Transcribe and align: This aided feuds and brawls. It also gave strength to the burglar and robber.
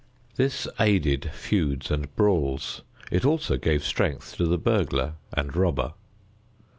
This 0.35 0.67
aided 0.79 1.29
feuds 1.31 1.91
and 1.91 2.15
brawls. 2.15 2.81
It 3.11 3.23
also 3.23 3.57
gave 3.57 3.83
strength 3.83 4.35
to 4.37 4.47
the 4.47 4.57
burglar 4.57 5.13
and 5.31 5.55
robber. 5.55 5.93